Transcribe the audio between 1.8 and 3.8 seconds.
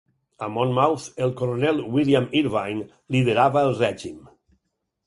William Irvine liderava el